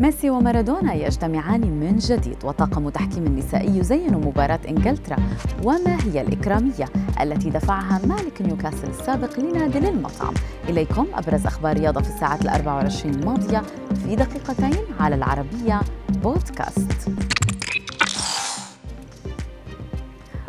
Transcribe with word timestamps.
ميسي 0.00 0.30
ومارادونا 0.30 0.94
يجتمعان 0.94 1.60
من 1.60 1.96
جديد 1.96 2.36
وطاقم 2.44 2.88
تحكيم 2.88 3.26
النسائي 3.26 3.78
يزين 3.78 4.14
مباراة 4.14 4.60
إنجلترا. 4.68 5.16
وما 5.64 5.98
هي 6.04 6.20
الإكرامية 6.20 6.84
التي 7.20 7.50
دفعها 7.50 8.00
مالك 8.06 8.42
نيوكاسل 8.42 8.88
السابق 8.88 9.40
لنادي 9.40 9.80
للمطعم 9.80 10.34
إليكم 10.68 11.06
أبرز 11.14 11.46
أخبار 11.46 11.76
رياضة 11.78 12.00
في 12.02 12.08
الساعات 12.08 12.42
الأربع 12.42 12.74
والعشرين 12.76 13.14
الماضية 13.14 13.62
في 14.04 14.16
دقيقتين 14.16 14.84
على 15.00 15.14
العربية 15.14 15.80
بودكاست. 16.08 17.10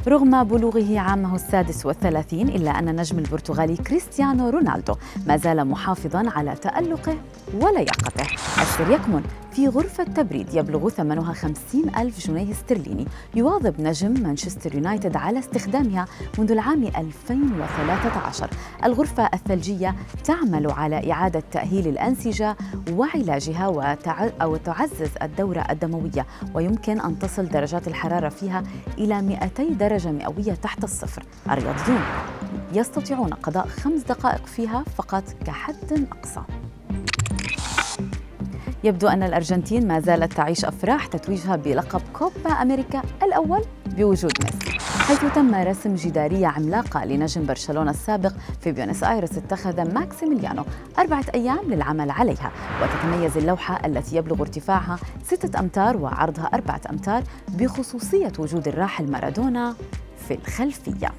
رغم 0.08 0.44
بلوغه 0.44 1.00
عامه 1.00 1.36
السادس 1.36 1.86
والثلاثين 1.86 2.50
إلا 2.50 2.80
أن 2.80 2.90
النجم 2.90 3.20
البرتغالي 3.20 3.78
كريستيانو 3.78 4.50
رونالدو 4.50 4.94
ما 5.28 5.38
زال 5.38 5.66
محافظا 5.66 6.30
على 6.30 6.56
تألقه 6.56 7.18
ولياقته 7.54 8.28
السر 8.62 8.92
يكمن 8.92 9.24
في 9.56 9.68
غرفة 9.68 10.04
تبريد 10.04 10.54
يبلغ 10.54 10.90
ثمنها 10.90 11.34
خمسين 11.34 11.96
ألف 11.96 12.28
جنيه 12.28 12.52
استرليني. 12.52 13.08
يواظب 13.36 13.82
نجم 13.82 14.14
مانشستر 14.24 14.76
يونايتد 14.76 15.18
على 15.18 15.40
استخدامها 15.40 16.06
منذ 16.38 16.52
العام 16.52 16.84
2013 16.84 18.50
الغرفة 18.84 19.30
الثلجية 19.34 19.96
تعمل 20.24 20.72
على 20.72 21.12
إعادة 21.12 21.44
تأهيل 21.52 21.88
الأنسجة 21.88 22.58
وعلاجها 22.92 23.68
وتعزز 24.44 25.10
الدورة 25.22 25.66
الدموية 25.70 26.26
ويمكن 26.54 27.02
أن 27.02 27.20
تصل 27.20 27.50
درجات 27.50 27.88
الحرارة 27.88 28.30
فيها 28.30 28.64
إلى 28.98 29.22
200 29.22 29.64
درجة 29.64 30.12
مئوية 30.12 30.54
تحت 30.54 30.84
الصفر. 30.84 31.24
الرياضيون 31.50 32.02
يستطيعون 32.74 33.34
قضاء 33.34 33.68
خمس 33.68 34.02
دقائق 34.02 34.46
فيها 34.46 34.84
فقط 34.98 35.24
كحد 35.46 36.08
أقصى. 36.12 36.42
يبدو 38.84 39.08
أن 39.08 39.24
الأرجنتين 39.24 39.88
ما 39.88 40.00
زالت 40.00 40.34
تعيش 40.34 40.66
أفراح 40.66 41.08
تتويجها 41.08 41.56
بلقب 41.56 42.02
كوبا 42.14 42.52
أمريكا 42.52 43.02
الأول 43.24 43.62
بوجود 43.86 44.32
ميسي 44.44 44.80
حيث 45.04 45.26
تم 45.36 45.56
رسم 45.56 45.96
جدارية 45.96 46.48
عملاقة 46.48 47.06
لنجم 47.06 47.46
برشلونة 47.46 47.92
السابق 47.92 48.34
في 48.62 48.72
بيونس 48.72 49.04
آيرس 49.04 49.38
اتخذ 49.38 49.94
ماكسيميليانو 49.94 50.66
أربعة 51.00 51.26
أيام 51.36 51.60
للعمل 51.70 52.12
عليها 52.12 52.52
وتتميز 52.82 53.38
اللوحة 53.38 53.86
التي 53.86 54.16
يبلغ 54.16 54.42
ارتفاعها 54.42 55.00
ستة 55.24 55.60
أمتار 55.60 55.98
وعرضها 55.98 56.50
أربعة 56.54 56.82
أمتار 56.90 57.24
بخصوصية 57.50 58.32
وجود 58.40 58.68
الراحل 58.68 59.12
مارادونا 59.12 59.76
في 60.28 60.34
الخلفية. 60.34 61.12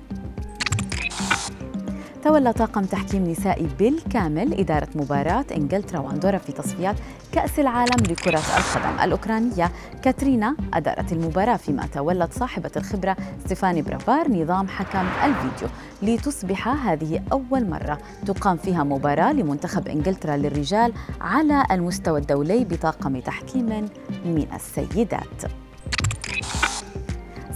تولى 2.25 2.53
طاقم 2.53 2.85
تحكيم 2.85 3.25
نسائي 3.31 3.69
بالكامل؟ 3.79 4.61
إدارة 4.61 4.89
مباراة 4.95 5.45
إنجلترا 5.57 5.99
وأندورا 5.99 6.39
في 6.39 6.53
تصفيات 6.53 6.97
كأس 7.33 7.59
العالم 7.59 8.03
لكرة 8.11 8.39
القدم. 8.39 9.05
الأوكرانية 9.05 9.73
كاترينا 10.03 10.57
أدارت 10.75 11.13
المباراة 11.13 11.57
فيما 11.57 11.87
تولت 11.87 12.33
صاحبة 12.33 12.71
الخبرة 12.77 13.17
ستيفاني 13.45 13.83
برافار 13.83 14.31
نظام 14.31 14.69
حكم 14.69 15.07
الفيديو 15.25 15.69
لتصبح 16.03 16.69
هذه 16.69 17.23
أول 17.33 17.71
مرة 17.71 17.99
تقام 18.27 18.57
فيها 18.57 18.85
مباراة 18.85 19.33
لمنتخب 19.33 19.89
إنجلترا 19.89 20.37
للرجال 20.37 20.93
على 21.21 21.65
المستوى 21.71 22.21
الدولي 22.21 22.65
بطاقم 22.65 23.21
تحكيم 23.21 23.89
من 24.25 24.47
السيدات. 24.55 25.64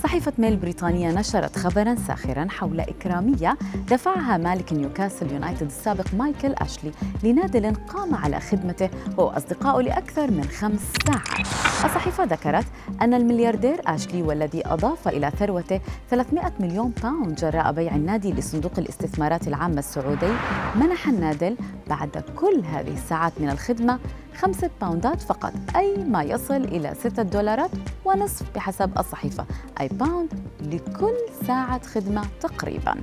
صحيفة 0.03 0.33
ميل 0.39 0.53
البريطانية 0.53 1.11
نشرت 1.11 1.59
خبرا 1.59 1.95
ساخرا 1.95 2.47
حول 2.51 2.81
إكرامية 2.81 3.59
دفعها 3.91 4.37
مالك 4.37 4.73
نيوكاسل 4.73 5.33
يونايتد 5.33 5.67
السابق 5.67 6.15
مايكل 6.15 6.53
أشلي 6.53 6.91
لنادل 7.25 7.75
قام 7.75 8.15
على 8.15 8.41
خدمته 8.41 8.91
هو 9.19 9.81
لأكثر 9.81 10.31
من 10.31 10.45
خمس 10.45 10.81
ساعات. 11.07 11.47
الصحيفة 11.85 12.25
ذكرت 12.25 12.67
أن 13.03 13.15
الملياردير 13.15 13.81
أشلي 13.87 14.23
والذي 14.23 14.67
أضاف 14.67 15.09
إلى 15.09 15.31
ثروته 15.39 15.81
300 16.11 16.53
مليون 16.61 16.93
باوند 17.03 17.35
جراء 17.35 17.73
بيع 17.73 17.97
النادي 17.97 18.33
لصندوق 18.33 18.73
الاستثمارات 18.79 19.49
العامة 19.49 19.79
السعودي 19.79 20.33
منح 20.75 21.09
النادل 21.09 21.57
بعد 21.89 22.25
كل 22.37 22.63
هذه 22.65 22.95
الساعات 22.95 23.33
من 23.41 23.51
الخدمة 23.51 23.99
خمسة 24.39 24.71
باوندات 24.81 25.23
فقط. 25.23 25.53
أي 25.77 26.05
ما 26.05 26.23
يصل 26.23 26.55
إلى 26.55 26.95
ستة 27.01 27.23
دولارات 27.23 27.71
ونصف 28.05 28.47
بحسب 28.55 28.99
الصحيفة. 28.99 29.47
أي 29.81 29.89
باوند 29.89 30.33
لكل 30.61 31.15
ساعة 31.47 31.87
خدمة 31.87 32.23
تقريباً. 32.41 32.95